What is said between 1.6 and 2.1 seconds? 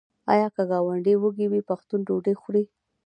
پښتون